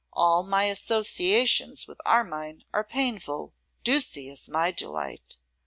All 0.13 0.41
my 0.41 0.63
associations 0.63 1.85
with 1.85 2.01
Armine 2.07 2.63
are 2.73 2.83
painful. 2.83 3.53
Ducie 3.83 4.29
is 4.29 4.49
my 4.49 4.71
delight. 4.71 5.37